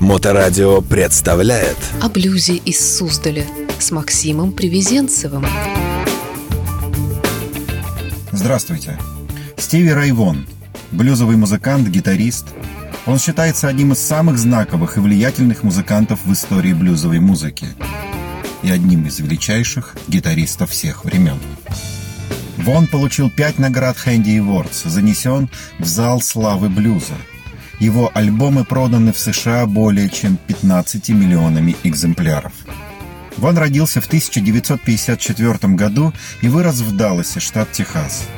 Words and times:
Моторадио 0.00 0.80
представляет 0.80 1.76
О 2.00 2.08
блюзе 2.08 2.56
из 2.56 2.96
Суздаля 2.96 3.44
с 3.78 3.90
Максимом 3.90 4.52
Привезенцевым. 4.52 5.44
Здравствуйте. 8.32 8.98
Стиви 9.58 9.92
Райвон, 9.92 10.46
блюзовый 10.90 11.36
музыкант, 11.36 11.86
гитарист. 11.88 12.46
Он 13.04 13.18
считается 13.18 13.68
одним 13.68 13.92
из 13.92 13.98
самых 13.98 14.38
знаковых 14.38 14.96
и 14.96 15.00
влиятельных 15.00 15.64
музыкантов 15.64 16.24
в 16.24 16.32
истории 16.32 16.72
блюзовой 16.72 17.20
музыки 17.20 17.66
и 18.62 18.70
одним 18.70 19.06
из 19.06 19.20
величайших 19.20 19.96
гитаристов 20.08 20.70
всех 20.70 21.04
времен. 21.04 21.38
Вон 22.56 22.86
получил 22.86 23.30
пять 23.30 23.58
наград 23.58 23.98
Хэнди 23.98 24.38
Awards, 24.38 24.88
занесен 24.88 25.50
в 25.78 25.84
зал 25.84 26.22
славы 26.22 26.70
блюза. 26.70 27.16
Его 27.80 28.10
альбомы 28.12 28.64
проданы 28.64 29.12
в 29.12 29.18
США 29.18 29.64
более 29.66 30.10
чем 30.10 30.36
15 30.36 31.08
миллионами 31.10 31.74
экземпляров. 31.82 32.52
Вон 33.38 33.56
родился 33.56 34.02
в 34.02 34.06
1954 34.06 35.74
году 35.74 36.12
и 36.42 36.48
вырос 36.48 36.80
в 36.80 36.94
Далласе, 36.94 37.40
штат 37.40 37.72
Техас. 37.72 38.28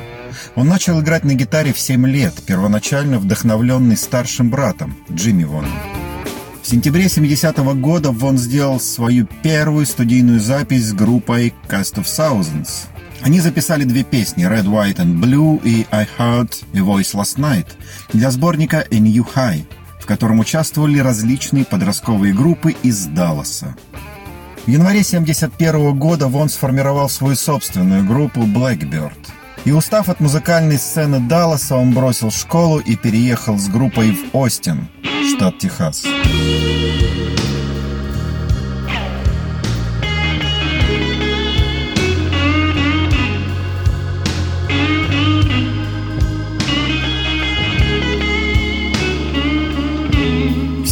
Он 0.55 0.67
начал 0.67 1.01
играть 1.01 1.25
на 1.25 1.33
гитаре 1.33 1.73
в 1.73 1.79
7 1.79 2.07
лет, 2.07 2.33
первоначально 2.45 3.19
вдохновленный 3.19 3.97
старшим 3.97 4.49
братом 4.49 4.95
Джимми 5.11 5.43
Воном. 5.43 5.71
В 6.61 6.67
сентябре 6.67 7.07
70-го 7.07 7.73
года 7.73 8.11
Вон 8.11 8.37
сделал 8.37 8.79
свою 8.79 9.27
первую 9.43 9.85
студийную 9.85 10.39
запись 10.39 10.87
с 10.87 10.93
группой 10.93 11.53
Cast 11.67 11.95
of 11.95 12.05
Thousands. 12.05 12.87
Они 13.23 13.39
записали 13.39 13.85
две 13.85 14.03
песни 14.03 14.45
Red, 14.45 14.65
White 14.65 14.97
and 14.97 15.21
Blue 15.21 15.61
и 15.63 15.87
I 15.91 16.05
Heard 16.17 16.53
a 16.73 16.79
Voice 16.79 17.13
Last 17.13 17.37
Night 17.37 17.67
для 18.11 18.29
сборника 18.31 18.85
A 18.91 18.99
New 18.99 19.25
High, 19.33 19.63
в 20.01 20.05
котором 20.05 20.39
участвовали 20.39 20.99
различные 20.99 21.63
подростковые 21.63 22.33
группы 22.33 22.75
из 22.83 23.05
Далласа. 23.05 23.75
В 24.65 24.69
январе 24.69 25.03
71 25.03 25.97
года 25.97 26.27
Вон 26.27 26.49
сформировал 26.49 27.07
свою 27.07 27.35
собственную 27.35 28.05
группу 28.05 28.41
Blackbird. 28.41 29.15
И 29.63 29.71
устав 29.71 30.09
от 30.09 30.19
музыкальной 30.19 30.77
сцены 30.77 31.21
Далласа, 31.21 31.77
он 31.77 31.93
бросил 31.93 32.29
школу 32.29 32.79
и 32.79 32.97
переехал 32.97 33.57
с 33.57 33.69
группой 33.69 34.11
в 34.11 34.35
Остин, 34.35 34.89
штат 35.33 35.59
Техас. 35.59 36.03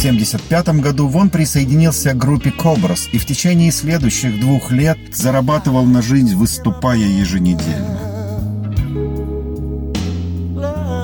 1975 0.02 0.80
году 0.80 1.06
Вон 1.06 1.30
присоединился 1.30 2.12
к 2.12 2.18
группе 2.18 2.50
Кобрас 2.50 3.08
и 3.12 3.18
в 3.18 3.24
течение 3.24 3.70
следующих 3.70 4.40
двух 4.40 4.72
лет 4.72 4.98
зарабатывал 5.12 5.84
на 5.84 6.02
жизнь, 6.02 6.34
выступая 6.34 6.98
еженедельно. 6.98 8.00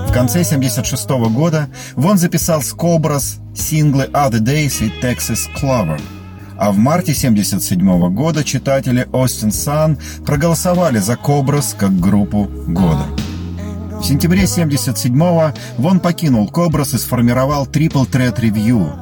В 0.09 0.13
конце 0.13 0.41
1976 0.41 1.11
года 1.33 1.69
Вон 1.95 2.19
записал 2.19 2.61
с 2.61 2.73
Кобрас 2.73 3.39
синглы 3.55 4.07
Other 4.07 4.41
Days 4.41 4.85
и 4.85 4.91
Texas 5.01 5.49
Clover. 5.55 6.01
А 6.57 6.73
в 6.73 6.77
марте 6.77 7.13
1977 7.13 8.13
года 8.13 8.43
читатели 8.43 9.07
Austin 9.13 9.51
Sun 9.51 10.25
проголосовали 10.25 10.99
за 10.99 11.15
Кобрас 11.15 11.77
как 11.79 11.97
группу 12.01 12.51
года. 12.67 13.05
В 14.01 14.05
сентябре 14.05 14.45
77-го 14.45 15.53
Вон 15.77 16.01
покинул 16.01 16.49
Кобрас 16.49 16.95
и 16.95 16.99
сформировал 16.99 17.67
Triple 17.67 18.09
Threat 18.09 18.41
Review. 18.41 18.93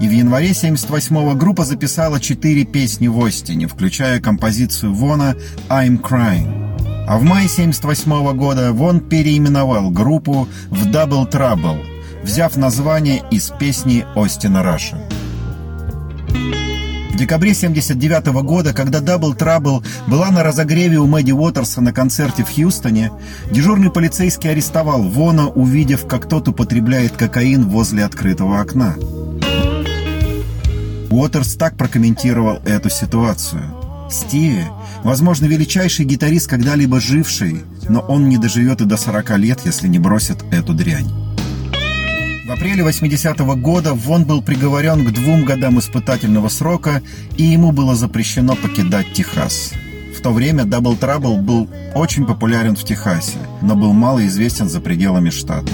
И 0.00 0.06
в 0.06 0.10
январе 0.10 0.50
78-го 0.50 1.34
группа 1.34 1.64
записала 1.64 2.20
четыре 2.20 2.64
песни 2.64 3.08
в 3.08 3.24
Остине, 3.24 3.66
включая 3.66 4.20
композицию 4.20 4.94
Вона 4.94 5.34
«I'm 5.68 6.00
Crying». 6.00 7.06
А 7.08 7.18
в 7.18 7.22
мае 7.22 7.48
78 7.48 8.36
года 8.36 8.72
Вон 8.72 9.00
переименовал 9.00 9.90
группу 9.90 10.46
в 10.68 10.86
Double 10.86 11.30
Trouble, 11.30 11.84
взяв 12.22 12.56
название 12.56 13.22
из 13.30 13.50
песни 13.58 14.04
Остина 14.14 14.62
Раша. 14.62 14.98
В 17.12 17.16
декабре 17.16 17.52
79 17.52 18.42
года, 18.42 18.72
когда 18.72 19.00
Double 19.00 19.36
Trouble 19.36 19.84
была 20.08 20.30
на 20.30 20.42
разогреве 20.42 20.98
у 20.98 21.06
Мэдди 21.06 21.32
Уотерса 21.32 21.82
на 21.82 21.92
концерте 21.92 22.42
в 22.42 22.48
Хьюстоне, 22.48 23.12
дежурный 23.50 23.90
полицейский 23.90 24.50
арестовал 24.50 25.02
Вона, 25.02 25.48
увидев, 25.48 26.06
как 26.06 26.26
тот 26.26 26.48
употребляет 26.48 27.12
кокаин 27.12 27.68
возле 27.68 28.06
открытого 28.06 28.60
окна. 28.60 28.96
Уотерс 31.10 31.56
так 31.56 31.76
прокомментировал 31.76 32.60
эту 32.64 32.88
ситуацию. 32.88 33.62
Стиви, 34.10 34.64
возможно, 35.04 35.44
величайший 35.44 36.06
гитарист, 36.06 36.48
когда-либо 36.48 36.98
живший, 36.98 37.62
но 37.90 38.00
он 38.00 38.30
не 38.30 38.38
доживет 38.38 38.80
и 38.80 38.86
до 38.86 38.96
40 38.96 39.36
лет, 39.38 39.60
если 39.66 39.86
не 39.86 39.98
бросит 39.98 40.38
эту 40.50 40.72
дрянь. 40.72 41.21
В 42.52 42.54
апреле 42.54 42.84
80-го 42.84 43.56
года 43.56 43.94
Вон 43.94 44.24
был 44.24 44.42
приговорен 44.42 45.06
к 45.06 45.10
двум 45.10 45.46
годам 45.46 45.78
испытательного 45.78 46.50
срока, 46.50 47.00
и 47.38 47.44
ему 47.44 47.72
было 47.72 47.94
запрещено 47.94 48.54
покидать 48.56 49.10
Техас. 49.14 49.72
В 50.14 50.20
то 50.20 50.32
время 50.34 50.64
Double 50.64 50.98
Trouble 51.00 51.40
был 51.40 51.66
очень 51.94 52.26
популярен 52.26 52.76
в 52.76 52.84
Техасе, 52.84 53.38
но 53.62 53.74
был 53.74 53.94
мало 53.94 54.26
известен 54.26 54.68
за 54.68 54.82
пределами 54.82 55.30
штата. 55.30 55.72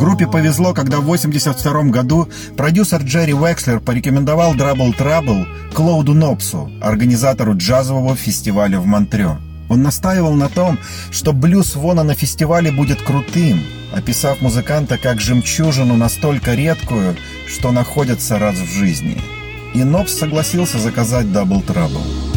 Группе 0.00 0.26
повезло, 0.26 0.74
когда 0.74 0.96
в 0.96 1.02
1982 1.04 1.82
году 1.92 2.28
продюсер 2.56 3.02
Джерри 3.04 3.32
Векслер 3.32 3.78
порекомендовал 3.78 4.56
Double 4.56 4.92
Trouble 4.98 5.46
Клоуду 5.72 6.14
Нопсу, 6.14 6.68
организатору 6.82 7.56
джазового 7.56 8.16
фестиваля 8.16 8.80
в 8.80 8.86
Монтрео. 8.86 9.38
Он 9.68 9.82
настаивал 9.82 10.34
на 10.34 10.48
том, 10.48 10.78
что 11.12 11.32
блюз 11.32 11.76
Вона 11.76 12.02
на 12.02 12.14
фестивале 12.14 12.72
будет 12.72 13.00
крутым, 13.02 13.60
описав 13.92 14.40
музыканта 14.40 14.98
как 14.98 15.20
жемчужину 15.20 15.96
настолько 15.96 16.54
редкую, 16.54 17.16
что 17.46 17.72
находится 17.72 18.38
раз 18.38 18.56
в 18.56 18.70
жизни. 18.70 19.16
И 19.74 19.84
Нопс 19.84 20.14
согласился 20.14 20.78
заказать 20.78 21.26
Double 21.26 21.64
Trouble. 21.64 22.28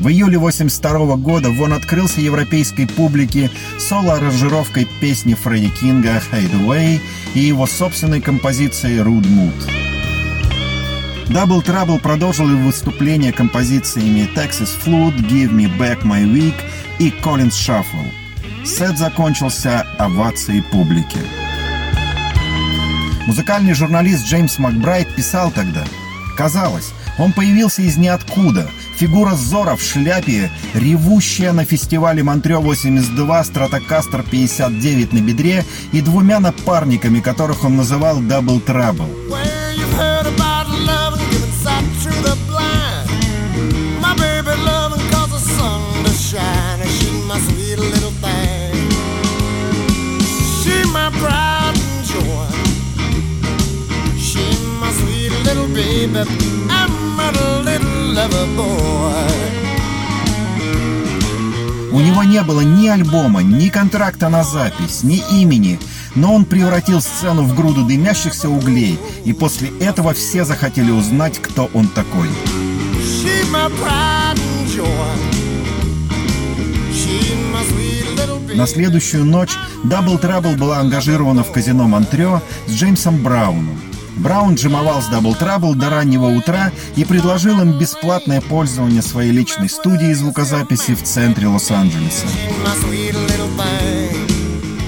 В 0.00 0.08
июле 0.08 0.38
82 0.38 1.16
года 1.16 1.50
Вон 1.50 1.74
открылся 1.74 2.22
европейской 2.22 2.86
публике 2.86 3.50
соло-аранжировкой 3.78 4.88
песни 4.98 5.34
Фредди 5.34 5.68
Кинга 5.68 6.22
«Hide 6.32 6.52
Away» 6.52 7.00
и 7.34 7.40
его 7.40 7.66
собственной 7.66 8.22
композицией 8.22 9.00
«Rude 9.00 9.26
Mood». 9.26 9.79
Double 11.30 11.64
Trouble 11.64 12.00
продолжил 12.00 12.50
его 12.50 12.66
выступление 12.66 13.32
композициями 13.32 14.28
Texas 14.34 14.70
Flood, 14.84 15.16
Give 15.28 15.52
Me 15.52 15.70
Back 15.78 16.02
My 16.02 16.24
Week 16.24 16.56
и 16.98 17.10
Collins 17.22 17.52
Shuffle. 17.52 18.64
Сет 18.66 18.98
закончился 18.98 19.86
овацией 19.96 20.60
публики. 20.60 21.20
Музыкальный 23.28 23.74
журналист 23.74 24.26
Джеймс 24.26 24.58
Макбрайт 24.58 25.14
писал 25.14 25.52
тогда 25.52 25.84
«Казалось, 26.36 26.90
он 27.16 27.32
появился 27.32 27.82
из 27.82 27.96
ниоткуда, 27.96 28.68
фигура 28.96 29.36
Зора 29.36 29.76
в 29.76 29.82
шляпе, 29.82 30.50
ревущая 30.74 31.52
на 31.52 31.64
фестивале 31.64 32.24
Монтрео 32.24 32.60
82 32.60 33.44
Стратокастер 33.44 34.24
59 34.28 35.12
на 35.12 35.18
бедре 35.20 35.64
и 35.92 36.00
двумя 36.00 36.40
напарниками, 36.40 37.20
которых 37.20 37.62
он 37.62 37.76
называл 37.76 38.20
Double 38.20 38.60
Trouble. 38.64 39.59
У 61.92 62.00
него 62.00 62.22
не 62.22 62.42
было 62.42 62.60
ни 62.60 62.88
альбома, 62.88 63.42
ни 63.42 63.68
контракта 63.68 64.28
на 64.28 64.44
запись, 64.44 65.02
ни 65.02 65.22
имени, 65.30 65.78
но 66.14 66.34
он 66.34 66.44
превратил 66.44 67.00
сцену 67.00 67.42
в 67.42 67.54
груду 67.54 67.84
дымящихся 67.84 68.48
углей, 68.48 68.98
и 69.24 69.32
после 69.32 69.70
этого 69.80 70.14
все 70.14 70.44
захотели 70.44 70.90
узнать, 70.90 71.38
кто 71.40 71.68
он 71.74 71.88
такой. 71.88 72.28
На 78.54 78.66
следующую 78.66 79.24
ночь 79.24 79.52
Double 79.84 80.20
Trouble 80.20 80.56
была 80.56 80.78
ангажирована 80.78 81.42
в 81.42 81.52
казино 81.52 81.88
Монтрео 81.88 82.42
с 82.66 82.72
Джеймсом 82.72 83.22
Брауном. 83.22 83.89
Браун 84.20 84.54
джимовал 84.54 85.00
с 85.00 85.06
Double 85.06 85.38
Trouble 85.38 85.74
до 85.74 85.88
раннего 85.88 86.26
утра 86.26 86.70
и 86.94 87.06
предложил 87.06 87.58
им 87.62 87.78
бесплатное 87.78 88.42
пользование 88.42 89.00
своей 89.00 89.32
личной 89.32 89.70
студией 89.70 90.12
звукозаписи 90.12 90.94
в 90.94 91.02
центре 91.02 91.46
Лос-Анджелеса. 91.46 92.26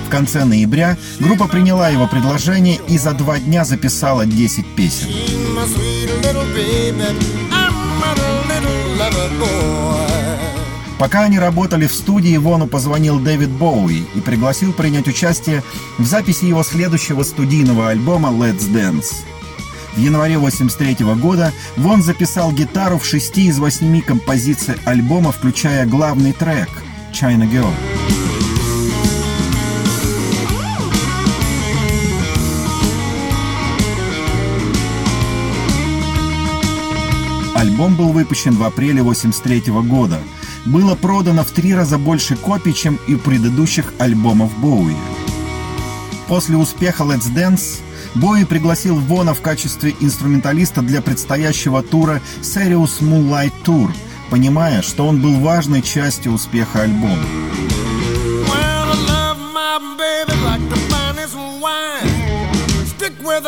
В 0.06 0.10
конце 0.10 0.44
ноября 0.44 0.98
группа 1.18 1.48
приняла 1.48 1.88
его 1.88 2.06
предложение 2.06 2.78
и 2.88 2.98
за 2.98 3.14
два 3.14 3.38
дня 3.38 3.64
записала 3.64 4.26
10 4.26 4.66
песен. 4.76 5.08
Пока 11.02 11.22
они 11.22 11.36
работали 11.36 11.88
в 11.88 11.92
студии, 11.92 12.36
Вону 12.36 12.68
позвонил 12.68 13.18
Дэвид 13.18 13.48
Боуи 13.48 14.04
и 14.14 14.20
пригласил 14.20 14.72
принять 14.72 15.08
участие 15.08 15.64
в 15.98 16.04
записи 16.04 16.44
его 16.44 16.62
следующего 16.62 17.24
студийного 17.24 17.88
альбома 17.88 18.28
«Let's 18.28 18.70
Dance». 18.70 19.12
В 19.96 19.98
январе 19.98 20.36
1983 20.36 21.04
года 21.16 21.52
Вон 21.76 22.04
записал 22.04 22.52
гитару 22.52 23.00
в 23.00 23.04
шести 23.04 23.46
из 23.46 23.58
восьми 23.58 24.00
композиций 24.00 24.76
альбома, 24.84 25.32
включая 25.32 25.86
главный 25.86 26.32
трек 26.32 26.68
«China 27.12 27.50
Girl». 27.50 27.74
Альбом 37.56 37.96
был 37.96 38.12
выпущен 38.12 38.54
в 38.54 38.62
апреле 38.62 39.00
1983 39.00 39.72
года. 39.88 40.20
Было 40.64 40.94
продано 40.94 41.44
в 41.44 41.50
три 41.50 41.74
раза 41.74 41.98
больше 41.98 42.36
копий, 42.36 42.74
чем 42.74 42.98
и 43.08 43.16
предыдущих 43.16 43.92
альбомов 43.98 44.56
Боуи. 44.58 44.96
После 46.28 46.56
успеха 46.56 47.02
Let's 47.02 47.32
Dance 47.34 47.80
Бои 48.14 48.44
пригласил 48.44 48.96
Вона 48.96 49.32
в 49.34 49.40
качестве 49.40 49.94
инструменталиста 50.00 50.82
для 50.82 51.00
предстоящего 51.00 51.82
тура 51.82 52.20
Serious 52.42 53.00
Moonlight 53.00 53.52
Tour, 53.64 53.90
понимая, 54.30 54.82
что 54.82 55.06
он 55.06 55.20
был 55.20 55.40
важной 55.40 55.82
частью 55.82 56.32
успеха 56.32 56.82
альбома. 56.82 57.18
with 63.24 63.46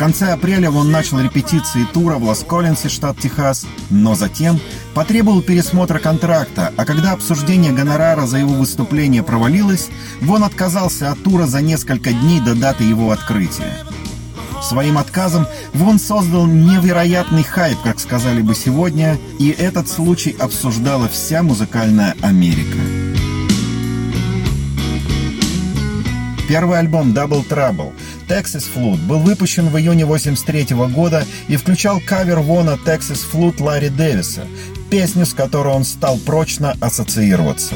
конце 0.00 0.32
апреля 0.32 0.70
он 0.70 0.90
начал 0.90 1.20
репетиции 1.20 1.86
тура 1.92 2.14
в 2.14 2.24
Лас-Коллинсе, 2.24 2.88
штат 2.88 3.18
Техас, 3.18 3.66
но 3.90 4.14
затем 4.14 4.58
потребовал 4.94 5.42
пересмотра 5.42 5.98
контракта, 5.98 6.72
а 6.78 6.86
когда 6.86 7.12
обсуждение 7.12 7.70
гонорара 7.70 8.24
за 8.24 8.38
его 8.38 8.54
выступление 8.54 9.22
провалилось, 9.22 9.90
Вон 10.22 10.42
отказался 10.42 11.12
от 11.12 11.22
тура 11.22 11.44
за 11.44 11.60
несколько 11.60 12.14
дней 12.14 12.40
до 12.40 12.54
даты 12.54 12.84
его 12.84 13.10
открытия. 13.10 13.76
Своим 14.62 14.96
отказом 14.96 15.46
Вон 15.74 15.98
создал 15.98 16.46
невероятный 16.46 17.42
хайп, 17.42 17.76
как 17.84 18.00
сказали 18.00 18.40
бы 18.40 18.54
сегодня, 18.54 19.18
и 19.38 19.50
этот 19.50 19.86
случай 19.86 20.34
обсуждала 20.38 21.08
вся 21.08 21.42
музыкальная 21.42 22.16
Америка. 22.22 22.78
Первый 26.50 26.80
альбом 26.80 27.12
Double 27.12 27.46
Trouble 27.46 27.92
Texas 28.30 28.70
Flute 28.72 29.04
был 29.08 29.18
выпущен 29.18 29.70
в 29.70 29.76
июне 29.76 30.04
1983 30.04 30.76
года 30.94 31.26
и 31.48 31.56
включал 31.56 32.00
кавер 32.00 32.38
Вона 32.38 32.74
Texas 32.74 33.26
Flute 33.28 33.60
Ларри 33.60 33.88
Дэвиса, 33.88 34.46
песню, 34.88 35.26
с 35.26 35.34
которой 35.34 35.74
он 35.74 35.82
стал 35.82 36.16
прочно 36.16 36.76
ассоциироваться. 36.80 37.74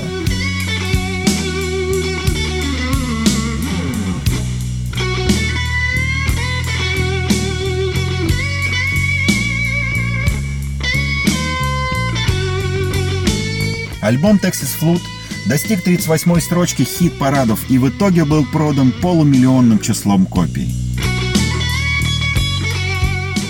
Альбом 14.01 14.37
Texas 14.37 14.71
Flute 14.81 15.03
достиг 15.47 15.87
38-й 15.87 16.41
строчки 16.41 16.83
хит-парадов 16.83 17.61
и 17.69 17.79
в 17.79 17.89
итоге 17.89 18.25
был 18.25 18.45
продан 18.45 18.93
полумиллионным 18.93 19.79
числом 19.81 20.27
копий. 20.27 20.75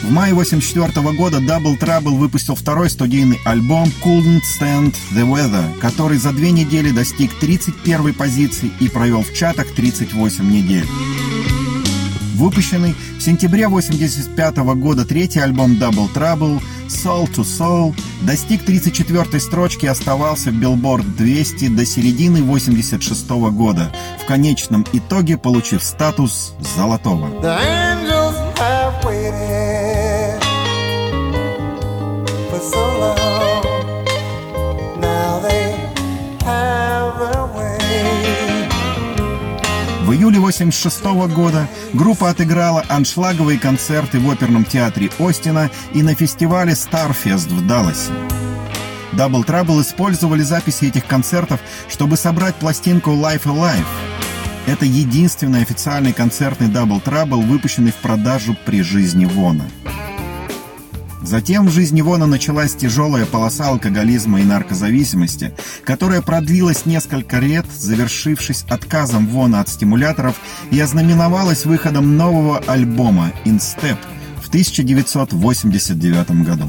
В 0.02 0.11
мае 0.11 0.32
1984 0.32 1.17
года 1.17 1.38
Double 1.38 1.79
Trouble 1.79 2.19
выпустил 2.19 2.55
второй 2.55 2.91
студийный 2.91 3.41
альбом 3.46 3.91
Couldn't 4.05 4.43
Stand 4.43 4.94
the 5.14 5.26
Weather, 5.26 5.79
который 5.79 6.19
за 6.19 6.32
две 6.32 6.50
недели 6.50 6.91
достиг 6.91 7.32
31 7.41 8.12
позиции 8.12 8.70
и 8.81 8.88
провел 8.88 9.23
в 9.23 9.32
чатах 9.32 9.75
38 9.75 10.50
недель. 10.50 10.87
Выпущенный 12.34 12.94
в 13.19 13.22
сентябре 13.22 13.66
1985 13.66 14.56
года 14.76 15.04
третий 15.04 15.40
альбом 15.40 15.72
Double 15.72 16.12
Trouble 16.12 16.60
Soul 16.88 17.28
to 17.34 17.42
Soul 17.42 17.94
достиг 18.22 18.69
34-й 18.69 19.40
строчки 19.40 19.86
и 19.86 19.88
оставался 19.88 20.50
в 20.50 20.54
Billboard 20.54 21.04
200 21.16 21.69
до 21.69 21.86
середины 21.86 22.38
1986 22.38 23.31
года, 23.52 23.92
в 24.22 24.26
конечном 24.26 24.84
итоге 24.92 25.38
получив 25.38 25.82
статус 25.82 26.54
золотого. 26.76 27.31
long. 33.04 33.33
В 40.05 40.12
июле 40.12 40.37
1986 40.37 41.35
года 41.35 41.67
группа 41.95 42.29
отыграла 42.29 42.85
аншлаговые 42.91 43.59
концерты 43.59 44.21
в 44.21 44.31
оперном 44.31 44.67
театре 44.67 45.11
Остина 45.19 45.71
и 45.95 46.03
на 46.03 46.15
фестивале 46.15 46.75
Starfest 46.75 47.49
в 47.49 47.67
Далласе. 47.67 48.12
Double 49.12 49.47
Trouble 49.47 49.81
использовали 49.81 50.43
записи 50.43 50.85
этих 50.85 51.06
концертов, 51.06 51.59
чтобы 51.89 52.19
собрать 52.19 52.55
пластинку 52.56 53.12
Life 53.12 53.45
Alive. 53.45 53.87
Это 54.67 54.85
единственный 54.85 55.62
официальный 55.62 56.12
концертный 56.12 56.69
Double 56.69 57.03
Trouble, 57.03 57.43
выпущенный 57.43 57.93
в 57.93 57.97
продажу 57.97 58.55
при 58.67 58.83
жизни 58.83 59.25
Вона. 59.25 59.65
Затем 61.25 61.67
в 61.67 61.71
жизни 61.71 62.03
Вона 62.03 62.26
началась 62.26 62.75
тяжелая 62.75 63.25
полоса 63.25 63.69
алкоголизма 63.69 64.41
и 64.41 64.44
наркозависимости, 64.44 65.55
которая 65.85 66.21
продлилась 66.21 66.85
несколько 66.85 67.38
лет, 67.38 67.65
завершившись 67.75 68.65
отказом 68.69 69.26
Вона 69.26 69.61
от 69.61 69.71
стимуляторов 69.71 70.37
и 70.71 70.79
ознаменовалась 70.79 71.65
выходом 71.65 72.19
нового 72.19 72.59
альбома 72.59 73.32
«In 73.47 73.59
Step» 73.59 73.97
в 74.43 74.49
1989 74.49 76.44
году. 76.44 76.69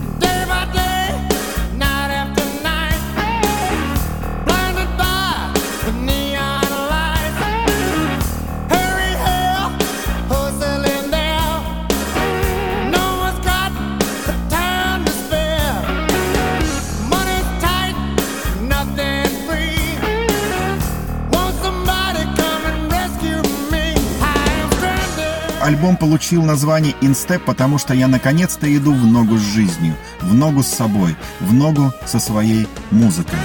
Получил 26.05 26.43
название 26.43 26.93
«Инстеп», 27.01 27.43
потому 27.45 27.79
что 27.79 27.95
я 27.95 28.07
наконец-то 28.07 28.71
иду 28.77 28.93
в 28.93 29.07
ногу 29.07 29.37
с 29.37 29.41
жизнью, 29.41 29.95
в 30.21 30.35
ногу 30.35 30.61
с 30.61 30.67
собой, 30.67 31.15
в 31.39 31.51
ногу 31.51 31.91
со 32.05 32.19
своей 32.19 32.67
музыкой. 32.91 33.39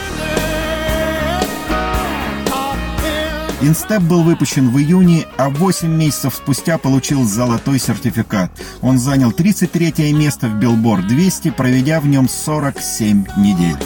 Инстеп 3.62 4.02
был 4.02 4.24
выпущен 4.24 4.68
в 4.68 4.78
июне, 4.78 5.26
а 5.38 5.48
8 5.48 5.88
месяцев 5.88 6.34
спустя 6.34 6.76
получил 6.76 7.24
золотой 7.24 7.78
сертификат. 7.78 8.50
Он 8.82 8.98
занял 8.98 9.32
33 9.32 10.12
место 10.12 10.48
в 10.48 10.56
Billboard 10.56 11.06
200, 11.06 11.52
проведя 11.52 11.98
в 12.00 12.08
нем 12.08 12.28
47 12.28 13.24
недель. 13.38 13.78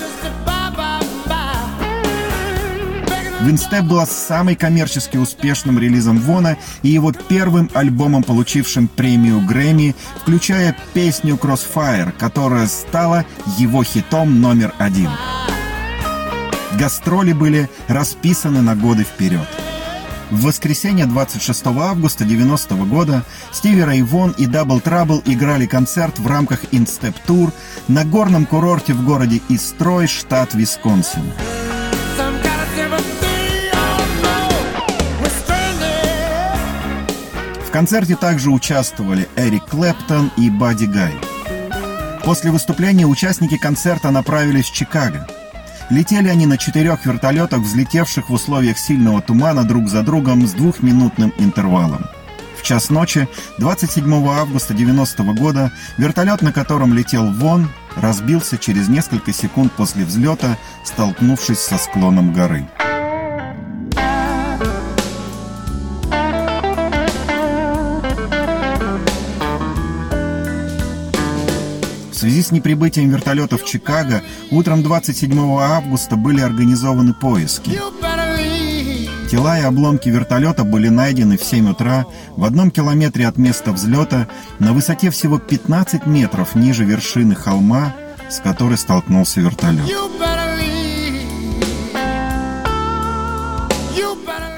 Винстеп 3.45 3.85
была 3.85 4.07
самой 4.07 4.57
коммерчески 4.57 5.19
успешным 5.19 5.79
релизом 5.79 6.19
Вона 6.19 6.57
и 6.83 6.89
его 6.89 7.13
первым 7.13 7.71
альбомом, 7.75 8.23
получившим 8.23 8.89
премию 8.89 9.43
Грэмми, 9.43 9.95
включая 10.19 10.75
песню 10.95 11.35
Crossfire, 11.35 12.13
которая 12.19 12.67
стала 12.67 13.27
его 13.59 13.85
хитом 13.85 14.41
номер 14.41 14.73
один. 14.79 15.11
Гастроли 16.79 17.35
были 17.35 17.69
расписаны 17.87 18.63
на 18.63 18.75
годы 18.75 19.05
вперед. 19.05 19.47
В 20.31 20.45
воскресенье 20.45 21.05
26 21.05 21.67
августа 21.67 22.25
90 22.25 22.75
-го 22.75 22.87
года 22.87 23.25
Стиви 23.53 23.85
Рейвон 23.85 24.35
и 24.39 24.47
Double 24.47 24.83
Trouble 24.83 25.23
играли 25.27 25.67
концерт 25.67 26.19
в 26.19 26.27
рамках 26.27 26.61
Инстеп 26.73 27.15
Тур 27.27 27.53
на 27.89 28.05
горном 28.05 28.47
курорте 28.47 28.95
в 28.95 29.05
городе 29.05 29.43
Истрой, 29.51 30.07
штат 30.07 30.55
Висконсин. 30.55 31.25
Концерте 37.75 38.15
также 38.15 38.51
участвовали 38.51 39.29
Эрик 39.35 39.65
Клэптон 39.65 40.31
и 40.37 40.49
Бадди 40.49 40.85
Гай. 40.85 41.13
После 42.23 42.53
выступления 42.53 43.05
участники 43.05 43.57
концерта 43.57 44.13
направились 44.13 44.67
в 44.67 44.73
Чикаго. 44.73 45.27
Летели 45.91 46.29
они 46.29 46.47
на 46.47 46.57
четырех 46.57 47.05
вертолетах, 47.05 47.63
взлетевших 47.63 48.31
в 48.31 48.33
условиях 48.33 48.79
сильного 48.79 49.21
тумана 49.21 49.65
друг 49.65 49.89
за 49.89 50.05
другом 50.05 50.47
с 50.47 50.53
двухминутным 50.53 51.35
интервалом. 51.37 52.07
В 52.57 52.63
час 52.63 52.91
ночи 52.91 53.27
27 53.59 54.25
августа 54.29 54.73
90 54.73 55.25
года 55.33 55.73
вертолет, 55.99 56.43
на 56.43 56.53
котором 56.53 56.95
летел 56.95 57.33
Вон, 57.33 57.69
разбился 57.97 58.57
через 58.57 58.87
несколько 58.87 59.33
секунд 59.33 59.73
после 59.73 60.05
взлета, 60.05 60.59
столкнувшись 60.85 61.59
со 61.59 61.77
склоном 61.77 62.33
горы. 62.33 62.69
В 72.15 72.17
связи 72.17 72.43
с 72.43 72.53
неприбытием 72.53 73.11
вертолета 73.11 73.59
в 73.59 73.65
Чикаго 73.65 74.23
утром 74.53 74.85
27 74.85 75.37
августа 75.59 76.15
были 76.15 76.41
организованы 76.41 77.13
поиски. 77.13 77.73
Тела 79.29 79.59
и 79.59 79.63
обломки 79.63 80.11
вертолета 80.11 80.63
были 80.63 80.89
найдены 80.91 81.37
в 81.37 81.43
7 81.43 81.73
утра 81.73 82.07
в 82.37 82.45
одном 82.45 82.71
километре 82.71 83.27
от 83.27 83.37
места 83.37 83.73
взлета 83.73 84.29
на 84.61 84.73
высоте 84.73 85.11
всего 85.11 85.41
15 85.41 86.07
метров 86.07 86.55
ниже 86.55 86.85
вершины 86.85 87.35
холма, 87.35 87.93
с 88.31 88.39
которой 88.39 88.79
столкнулся 88.79 89.41
вертолет. 89.41 89.91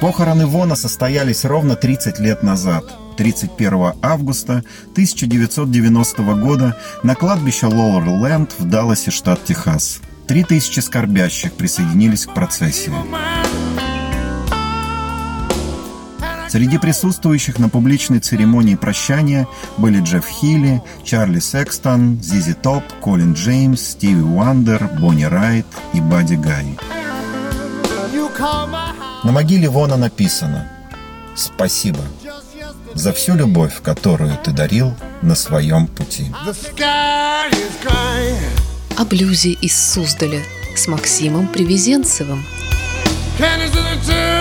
Похороны 0.02 0.46
Вона 0.46 0.76
состоялись 0.76 1.46
ровно 1.46 1.74
30 1.74 2.18
лет 2.18 2.42
назад, 2.42 2.84
31 3.16 3.92
августа 4.02 4.62
1990 4.92 6.22
года 6.34 6.76
на 7.02 7.14
кладбище 7.14 7.66
Лорел-Ленд 7.66 8.50
в 8.58 8.64
Далласе, 8.64 9.10
штат 9.10 9.44
Техас. 9.44 10.00
Три 10.26 10.44
тысячи 10.44 10.80
скорбящих 10.80 11.52
присоединились 11.52 12.26
к 12.26 12.34
процессии. 12.34 12.92
Среди 16.48 16.78
присутствующих 16.78 17.58
на 17.58 17.68
публичной 17.68 18.20
церемонии 18.20 18.76
прощания 18.76 19.46
были 19.76 20.00
Джефф 20.00 20.26
Хили, 20.26 20.82
Чарли 21.04 21.40
Секстон, 21.40 22.20
ZZ 22.22 22.54
Top, 22.54 22.84
Колин 23.00 23.34
Джеймс, 23.34 23.80
Стиви 23.80 24.22
Уандер, 24.22 24.88
Бонни 24.98 25.24
Рэйтт 25.24 25.66
и 25.92 26.00
Бадди 26.00 26.34
Гай. 26.34 26.78
На 29.24 29.32
могиле 29.32 29.68
Вона 29.68 29.96
написано 29.96 30.70
«Спасибо 31.34 32.00
за 32.96 33.12
всю 33.12 33.36
любовь, 33.36 33.74
которую 33.82 34.36
ты 34.42 34.50
дарил 34.50 34.94
на 35.22 35.34
своем 35.34 35.86
пути». 35.86 36.32
О 38.96 39.04
блюзе 39.04 39.50
из 39.52 39.92
Суздаля 39.92 40.42
с 40.74 40.88
Максимом 40.88 41.46
Привезенцевым. 41.48 42.44
Candies 43.38 44.35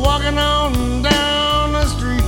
walking 0.00 0.38
on 0.38 1.02
down 1.02 1.72
the 1.72 1.86
street. 1.86 2.20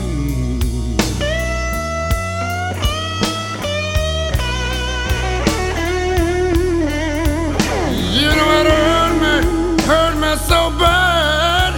You 8.16 8.28
know 8.36 8.50
it 8.60 8.66
hurt 8.66 9.14
me, 9.22 9.34
hurt 9.84 10.14
me 10.16 10.36
so 10.36 10.70
bad. 10.78 11.72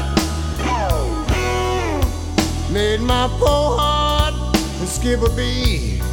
Made 2.73 3.01
my 3.01 3.29
poor 3.39 3.79
heart 3.79 4.35
skip 4.87 5.23
a 5.23 5.31
beat. 5.37 6.04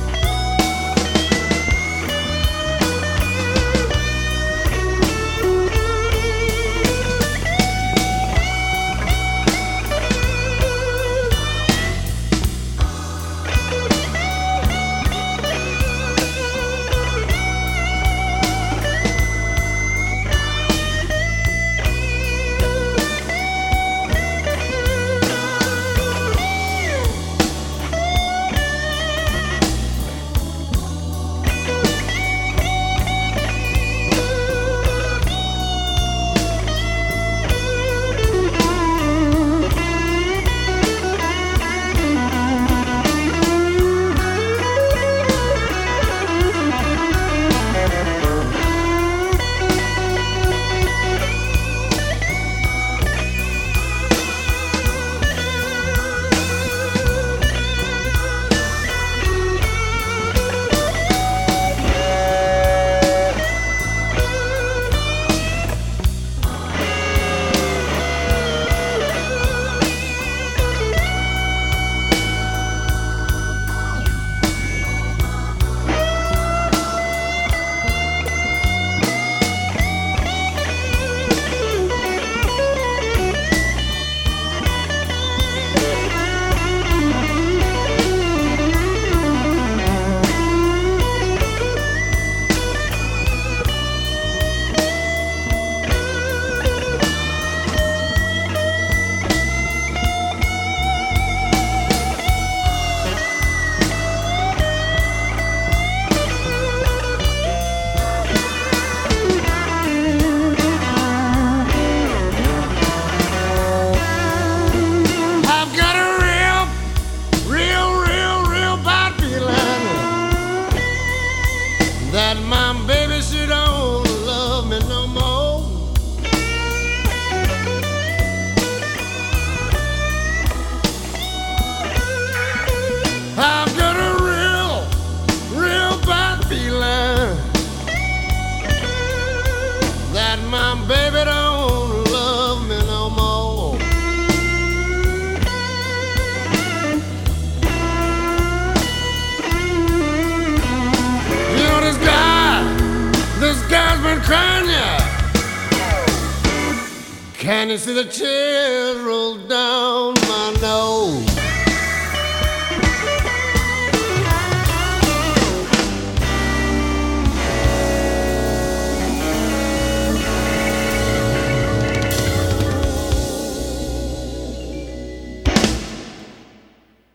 Can 157.51 157.70
you 157.70 157.77
see 157.77 157.93
the 157.93 158.05
tears 158.05 158.98
roll 159.03 159.36
down 159.36 160.13
my 160.13 160.55